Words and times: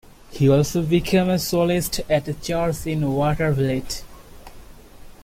He 0.31 0.49
also 0.49 0.81
became 0.81 1.29
a 1.29 1.37
soloist 1.37 1.99
at 2.09 2.27
a 2.27 2.33
church 2.33 2.87
in 2.87 3.01
Watervliet. 3.01 4.01